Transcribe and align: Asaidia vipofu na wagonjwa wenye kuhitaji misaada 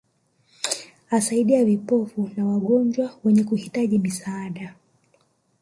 Asaidia 1.09 1.65
vipofu 1.65 2.29
na 2.37 2.45
wagonjwa 2.45 3.17
wenye 3.23 3.43
kuhitaji 3.43 3.99
misaada 3.99 4.75